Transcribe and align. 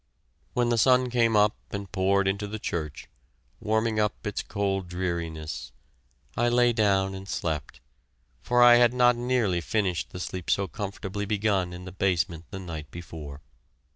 When 0.53 0.69
the 0.69 0.79
sun 0.79 1.11
came 1.11 1.35
up 1.35 1.55
and 1.69 1.91
poured 1.91 2.27
into 2.27 2.47
the 2.47 2.57
church, 2.57 3.07
warming 3.59 3.99
up 3.99 4.25
its 4.25 4.41
cold 4.41 4.87
dreariness, 4.87 5.71
I 6.35 6.49
lay 6.49 6.73
down 6.73 7.13
and 7.13 7.29
slept, 7.29 7.81
for 8.41 8.63
I 8.63 8.77
had 8.77 8.95
not 8.95 9.15
nearly 9.15 9.61
finished 9.61 10.09
the 10.09 10.19
sleep 10.19 10.49
so 10.49 10.67
comfortably 10.67 11.27
begun 11.27 11.71
in 11.71 11.85
the 11.85 11.91
basement 11.91 12.45
the 12.49 12.57
night 12.57 12.89
before. 12.89 13.41